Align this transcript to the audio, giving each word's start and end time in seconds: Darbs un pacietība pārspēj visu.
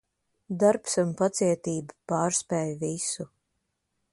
Darbs 0.61 0.95
un 1.03 1.11
pacietība 1.19 1.99
pārspēj 2.13 2.75
visu. 2.85 3.29